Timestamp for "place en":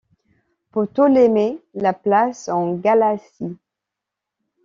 1.93-2.73